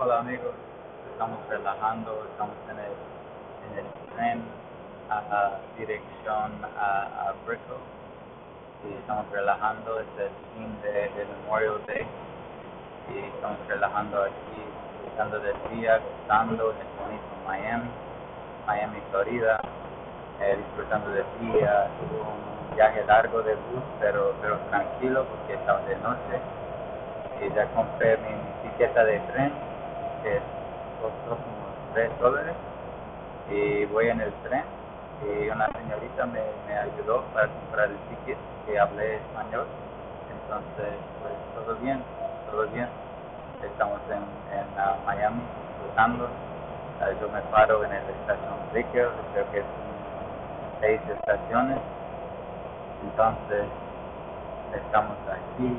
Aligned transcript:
Hola 0.00 0.20
amigos, 0.20 0.54
estamos 1.10 1.40
relajando, 1.48 2.24
estamos 2.30 2.54
en 2.70 2.78
el, 2.78 2.94
en 3.66 3.78
el 3.82 4.14
tren 4.14 4.42
a, 5.10 5.58
dirección 5.76 6.52
a, 6.78 7.30
a 7.30 7.34
y 8.86 8.94
estamos 8.94 9.26
relajando, 9.32 9.98
es 9.98 10.06
el 10.22 10.30
fin 10.54 10.70
de, 10.82 10.92
de 10.92 11.26
Memorial 11.42 11.82
Day 11.88 12.06
y 13.10 13.18
estamos 13.34 13.58
relajando 13.66 14.22
aquí, 14.22 14.62
disfrutando 15.02 15.40
del 15.40 15.56
día, 15.74 15.98
gozando 15.98 16.70
en 16.70 16.76
el 16.78 16.86
bonito 17.02 17.34
Miami, 17.44 17.90
Miami, 18.68 19.02
Florida, 19.10 19.60
eh, 20.42 20.58
disfrutando 20.58 21.10
del 21.10 21.26
día, 21.40 21.88
un 22.12 22.76
viaje 22.76 23.04
largo 23.04 23.42
de 23.42 23.56
bus, 23.56 23.82
pero, 23.98 24.32
tranquilo 24.70 25.24
porque 25.24 25.54
estamos 25.54 25.84
de 25.88 25.96
noche 25.96 26.38
y 27.42 27.52
ya 27.52 27.66
compré 27.74 28.16
mi, 28.18 28.28
mi 28.30 28.70
tiqueta 28.70 29.04
de 29.04 29.18
tren 29.32 29.68
que 30.22 30.40
costó 31.00 31.36
como 31.42 31.94
3 31.94 32.10
dólares 32.20 32.54
y 33.50 33.84
voy 33.86 34.08
en 34.08 34.20
el 34.20 34.32
tren 34.44 34.64
y 35.24 35.48
una 35.48 35.66
señorita 35.72 36.26
me, 36.26 36.42
me 36.66 36.78
ayudó 36.78 37.22
para 37.34 37.48
comprar 37.48 37.90
el 37.90 37.96
ticket 38.08 38.38
que 38.66 38.78
hablé 38.78 39.16
español 39.16 39.66
entonces 40.30 40.94
pues 41.22 41.34
todo 41.54 41.74
bien 41.76 42.02
todo 42.50 42.66
bien. 42.68 42.88
Estamos 43.62 44.00
en, 44.08 44.22
en 44.56 44.66
uh, 44.78 45.04
Miami 45.04 45.42
disfrutando. 45.68 46.24
Uh, 46.24 47.20
yo 47.20 47.28
me 47.28 47.40
paro 47.52 47.84
en 47.84 47.90
la 47.90 47.98
estación 47.98 48.54
Brickell 48.72 49.08
creo 49.32 49.50
que 49.52 49.58
es 49.58 49.64
seis 50.80 51.00
estaciones. 51.08 51.78
Entonces 53.04 53.64
estamos 54.74 55.16
aquí 55.28 55.76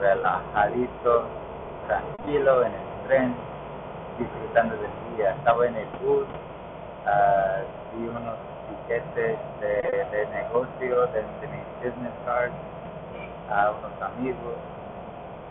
relajadito 0.00 1.24
tranquilo 1.86 2.64
en 2.64 2.72
el 2.72 3.06
tren 3.06 3.34
disfrutando 4.18 4.76
del 4.76 4.90
día. 5.16 5.30
Estaba 5.32 5.66
en 5.66 5.76
el 5.76 5.88
bus, 6.02 6.26
uh, 7.06 7.96
vi 7.96 8.08
unos 8.08 8.36
tiquetes 8.68 9.38
de, 9.60 10.06
de 10.12 10.26
negocio, 10.32 11.06
de, 11.08 11.20
de 11.40 11.46
mi 11.48 11.60
business 11.82 12.14
card, 12.24 12.52
a 13.50 13.70
unos 13.70 14.02
amigos. 14.02 14.56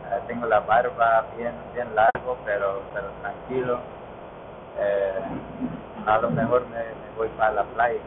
Uh, 0.05 0.27
tengo 0.27 0.45
la 0.47 0.59
barba 0.61 1.25
bien 1.37 1.53
bien 1.73 1.93
largo, 1.95 2.37
pero, 2.45 2.81
pero 2.93 3.07
tranquilo. 3.21 3.79
Eh, 4.77 5.19
a 6.05 6.17
lo 6.17 6.29
mejor 6.31 6.67
me, 6.67 6.77
me, 6.77 7.17
voy 7.17 7.29
para 7.37 7.53
la 7.53 7.63
playa, 7.63 7.99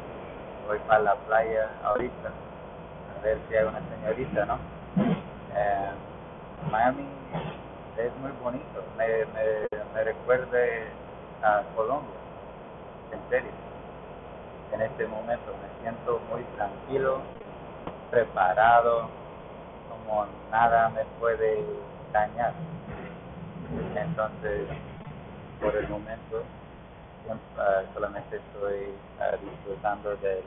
voy 0.66 0.78
para 0.86 1.02
la 1.02 1.14
playa 1.14 1.70
ahorita, 1.84 2.28
a 2.28 3.24
ver 3.24 3.38
si 3.48 3.56
hay 3.56 3.64
una 3.64 3.80
señorita, 3.88 4.44
¿no? 4.44 4.58
Eh, 5.56 5.90
Miami 6.70 7.06
es 7.98 8.16
muy 8.18 8.30
bonito, 8.42 8.82
me, 8.96 9.06
me, 9.34 9.66
me 9.92 10.04
recuerde 10.04 10.84
a 11.42 11.62
Colombia, 11.74 12.14
en 13.12 13.30
serio. 13.30 13.50
En 14.72 14.82
este 14.82 15.06
momento 15.06 15.52
me 15.60 15.82
siento 15.82 16.20
muy 16.30 16.42
tranquilo, 16.56 17.20
preparado, 18.10 19.08
como 19.88 20.26
nada 20.50 20.90
me 20.90 21.04
puede 21.18 21.64
dañar. 22.12 22.52
Entonces, 23.96 24.68
por 25.60 25.74
el 25.74 25.88
momento, 25.88 26.42
uh, 27.28 27.94
solamente 27.94 28.36
estoy 28.36 28.94
uh, 29.18 29.44
disfrutando 29.44 30.16
del, 30.16 30.44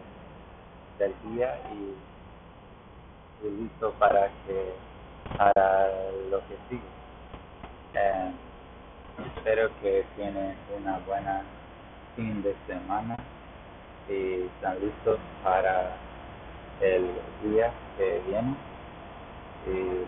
del 0.98 1.14
día 1.26 1.60
y, 1.74 1.96
y 3.46 3.50
listo 3.50 3.92
para 4.00 4.30
que 4.46 4.74
para 5.38 5.90
lo 6.30 6.40
que 6.48 6.58
sigue. 6.70 7.01
Eh, 7.94 8.34
espero 9.38 9.70
que 9.82 10.06
tienen 10.16 10.58
una 10.78 11.00
buena 11.00 11.46
fin 12.16 12.44
de 12.44 12.56
semana 12.68 13.18
y 14.08 14.48
están 14.48 14.80
listos 14.82 15.20
para 15.44 15.98
el 16.82 17.16
día 17.44 17.74
que 17.98 18.20
viene. 18.28 18.56
Y 19.68 20.06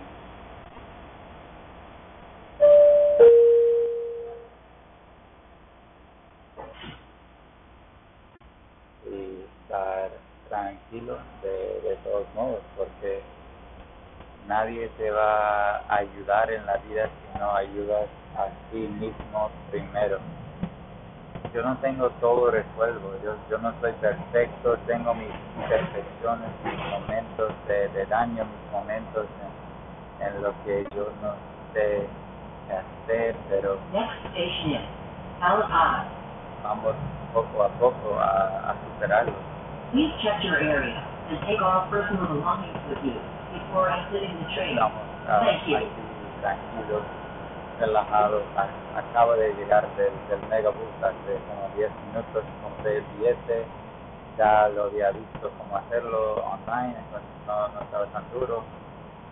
estar 9.63 10.11
tranquilo 10.49 11.19
de, 11.41 11.81
de 11.81 11.97
todos 12.03 12.33
modos 12.35 12.63
porque 12.75 13.23
nadie 14.47 14.89
te 14.97 15.09
va 15.11 15.77
a 15.77 15.95
ayudar 15.97 16.51
en 16.51 16.65
la 16.65 16.77
vida 16.77 17.07
si 17.07 17.39
no 17.39 17.55
ayudas 17.55 18.09
a 18.37 18.47
ti 18.71 18.79
mismo 18.79 19.51
primero. 19.71 20.19
Yo 21.53 21.61
no 21.61 21.77
tengo 21.77 22.09
todo 22.19 22.49
resuelto, 22.49 23.13
yo, 23.23 23.35
yo 23.49 23.57
no 23.59 23.73
soy 23.79 23.93
perfecto, 23.93 24.75
tengo 24.87 25.13
mis 25.13 25.29
imperfecciones, 25.55 26.49
mis 26.63 26.79
momentos 26.89 27.51
de, 27.67 27.89
de 27.89 28.05
daño, 28.07 28.43
mis 28.45 28.71
momentos 28.71 29.27
en, 30.19 30.27
en, 30.27 30.41
lo 30.41 30.51
que 30.63 30.87
yo 30.95 31.11
no 31.21 31.35
sé 31.73 32.09
hacer, 32.69 33.35
pero 33.49 33.77
vamos 36.63 36.95
poco 37.33 37.63
a 37.63 37.69
poco 37.77 38.19
a, 38.19 38.71
a 38.71 38.75
superarlo. 38.85 39.33
Please 39.91 40.11
check 40.23 40.43
your 40.43 40.57
area 40.57 41.05
and 41.29 41.39
take 41.45 41.61
all 41.61 41.85
personal 41.91 42.25
belongings 42.33 42.79
with 42.89 42.97
you. 43.03 43.42
Before 43.53 43.87
exiting 43.89 44.33
the 44.41 44.47
train. 44.57 44.73
Estamos 44.73 45.05
uh, 45.29 45.45
Thank 45.45 45.69
you. 45.69 45.77
tranquilos, 46.41 47.03
relajados. 47.79 48.43
Acabo 48.97 49.33
de 49.33 49.53
llegar 49.53 49.87
del, 49.95 50.11
del 50.29 50.41
megabús 50.49 50.91
hace 51.01 51.39
como 51.47 51.69
10 51.77 51.89
minutos, 52.09 52.43
compré 52.61 52.97
el 52.97 53.03
billete, 53.17 53.65
ya 54.37 54.67
lo 54.69 54.85
había 54.85 55.11
visto 55.11 55.49
cómo 55.57 55.77
hacerlo 55.77 56.35
online, 56.43 56.95
entonces 56.97 57.33
no, 57.47 57.67
no 57.69 57.81
estaba 57.81 58.05
tan 58.07 58.23
duro. 58.33 58.63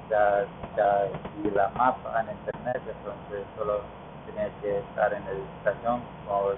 Ya, 0.10 0.46
ya 0.76 1.08
vi 1.38 1.52
la 1.52 1.70
mapa 1.70 2.22
en 2.22 2.32
internet, 2.36 2.82
entonces 2.84 3.46
solo 3.58 3.82
tenía 4.26 4.50
que 4.62 4.80
estar 4.80 5.14
en 5.14 5.24
la 5.24 5.32
estación 5.58 6.02
por 6.28 6.58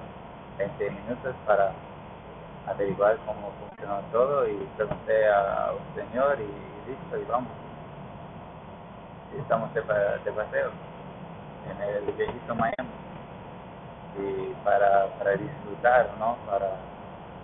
20 0.58 0.90
minutos 0.90 1.36
para 1.46 1.72
averiguar 2.68 3.18
cómo 3.26 3.52
funcionó 3.60 4.00
todo 4.12 4.48
y 4.48 4.56
pregunté 4.78 5.30
a 5.30 5.72
un 5.74 5.96
señor 5.96 6.38
y 6.40 6.90
listo 6.90 7.18
y 7.18 7.26
vamos. 7.26 7.52
Y 9.36 9.40
estamos 9.40 9.74
de, 9.74 9.82
de 9.82 10.32
paseo 10.32 10.72
en 11.70 11.82
el 11.82 12.12
viejito 12.14 12.56
Miami 12.56 12.90
y 14.18 14.54
para, 14.64 15.08
para 15.18 15.32
disfrutar, 15.32 16.10
¿no? 16.20 16.38
Para, 16.50 16.72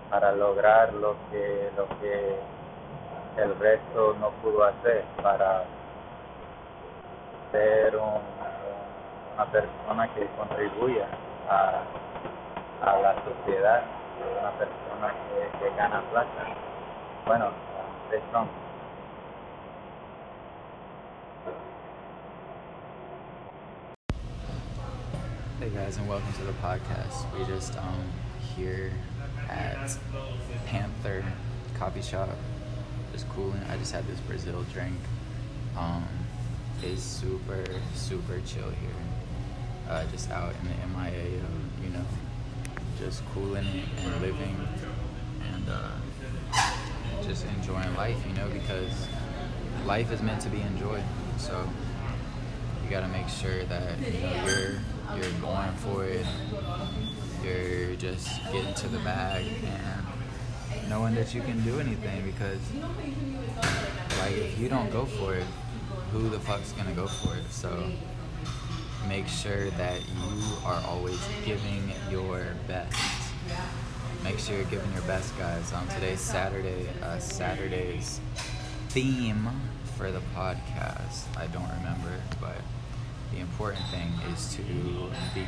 para 0.09 0.31
lograr 0.33 0.93
lo 0.93 1.15
que, 1.31 1.71
lo 1.75 1.87
que 1.99 2.39
el 3.37 3.59
resto 3.59 4.15
no 4.19 4.29
pudo 4.41 4.63
hacer, 4.65 5.03
para 5.21 5.63
ser 7.51 7.95
un, 7.95 8.21
una 9.35 9.45
persona 9.51 10.13
que 10.13 10.27
contribuya 10.37 11.07
a, 11.49 11.81
a 12.81 12.99
la 12.99 13.15
sociedad, 13.23 13.83
una 14.39 14.51
persona 14.51 14.78
que, 14.99 15.59
que 15.59 15.71
plata. 16.11 16.57
Bueno, 17.25 17.53
Hey 25.59 25.69
guys, 25.69 25.97
and 25.97 26.09
welcome 26.09 26.33
to 26.33 26.43
the 26.43 26.51
podcast. 26.53 27.31
We 27.37 27.45
just 27.45 27.77
um 27.77 28.11
here 28.55 28.91
at 29.49 29.97
Panther 30.65 31.23
Coffee 31.77 32.01
Shop, 32.01 32.29
just 33.13 33.29
cooling. 33.29 33.61
I 33.69 33.77
just 33.77 33.93
had 33.93 34.05
this 34.07 34.19
Brazil 34.21 34.65
drink. 34.73 34.99
Um, 35.77 36.05
it's 36.83 37.01
super 37.01 37.63
super 37.95 38.41
chill 38.45 38.69
here. 38.69 38.99
Uh, 39.89 40.03
just 40.11 40.29
out 40.29 40.53
in 40.61 40.67
the 40.67 40.97
MIA, 40.97 41.37
of, 41.37 41.83
you 41.83 41.89
know, 41.89 42.05
just 42.99 43.25
cooling 43.33 43.65
and 44.03 44.21
living, 44.21 44.67
and 45.53 45.69
uh, 45.69 45.91
just 47.23 47.45
enjoying 47.57 47.95
life. 47.95 48.17
You 48.27 48.35
know, 48.35 48.47
because 48.49 49.07
life 49.85 50.11
is 50.11 50.21
meant 50.21 50.41
to 50.41 50.49
be 50.49 50.61
enjoyed. 50.61 51.03
So 51.37 51.67
you 52.83 52.89
got 52.89 53.01
to 53.01 53.07
make 53.07 53.29
sure 53.29 53.63
that 53.65 53.99
you 53.99 54.19
know 54.21 54.45
you're 54.45 54.79
you're 55.15 55.41
going 55.41 55.71
for 55.77 56.03
it. 56.05 56.25
You're 57.43 57.95
just 57.95 58.27
getting 58.51 58.73
to 58.73 58.87
the 58.89 58.99
bag 58.99 59.45
and 59.63 60.89
knowing 60.89 61.15
that 61.15 61.33
you 61.33 61.41
can 61.41 61.63
do 61.63 61.79
anything 61.79 62.25
because, 62.25 62.59
like, 64.19 64.35
if 64.35 64.59
you 64.59 64.67
don't 64.67 64.91
go 64.91 65.05
for 65.05 65.35
it, 65.35 65.45
who 66.11 66.27
the 66.29 66.39
fuck's 66.39 66.73
gonna 66.73 66.91
go 66.91 67.07
for 67.07 67.35
it? 67.35 67.49
So 67.49 67.91
make 69.07 69.27
sure 69.27 69.69
that 69.71 69.99
you 70.01 70.43
are 70.65 70.81
always 70.87 71.19
giving 71.45 71.91
your 72.09 72.45
best. 72.67 72.95
Make 74.23 74.39
sure 74.39 74.55
you're 74.55 74.65
giving 74.65 74.91
your 74.93 75.03
best, 75.03 75.37
guys. 75.37 75.71
On 75.73 75.83
um, 75.83 75.87
today's 75.89 76.19
Saturday, 76.19 76.89
uh, 77.01 77.19
Saturday's 77.19 78.19
theme 78.89 79.49
for 79.97 80.11
the 80.11 80.21
podcast, 80.35 81.25
I 81.37 81.47
don't 81.47 81.69
remember, 81.77 82.21
but 82.41 82.57
the 83.31 83.39
important 83.39 83.85
thing 83.91 84.11
is 84.31 84.55
to 84.55 84.61
be 85.33 85.45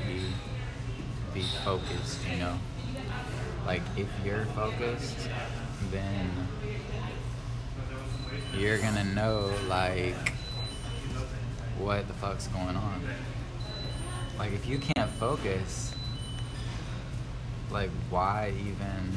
be 1.33 1.45
focused, 1.63 2.19
you 2.29 2.37
know? 2.37 2.57
Like 3.65 3.81
if 3.95 4.07
you're 4.25 4.45
focused, 4.47 5.29
then 5.91 6.29
you're 8.57 8.77
gonna 8.79 9.03
know 9.03 9.51
like 9.67 10.33
what 11.77 12.07
the 12.07 12.13
fuck's 12.13 12.47
going 12.47 12.75
on. 12.75 13.01
Like 14.41 14.53
if 14.53 14.65
you 14.65 14.79
can't 14.79 15.11
focus, 15.19 15.93
like 17.69 17.91
why 18.09 18.51
even 18.57 19.15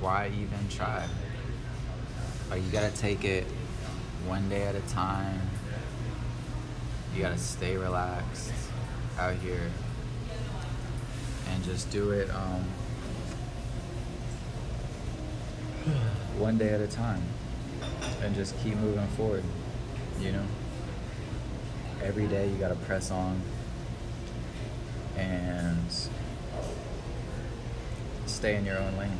why 0.00 0.30
even 0.34 0.66
try? 0.70 1.06
Like 2.48 2.64
you 2.64 2.70
gotta 2.70 2.96
take 2.96 3.24
it 3.24 3.44
one 4.24 4.48
day 4.48 4.62
at 4.62 4.74
a 4.74 4.80
time. 4.88 5.42
You 7.14 7.20
gotta 7.20 7.36
stay 7.36 7.76
relaxed 7.76 8.50
out 9.18 9.34
here 9.34 9.70
and 11.50 11.62
just 11.62 11.90
do 11.90 12.12
it 12.12 12.30
um, 12.30 12.64
one 16.38 16.56
day 16.56 16.70
at 16.70 16.80
a 16.80 16.88
time 16.88 17.24
and 18.22 18.34
just 18.34 18.58
keep 18.62 18.74
moving 18.76 19.06
forward 19.08 19.44
you 20.18 20.32
know 20.32 20.46
every 22.04 22.26
day 22.26 22.48
you 22.48 22.56
gotta 22.56 22.74
press 22.74 23.10
on 23.10 23.40
and 25.16 25.78
stay 28.26 28.56
in 28.56 28.64
your 28.64 28.78
own 28.78 28.96
lane 28.96 29.18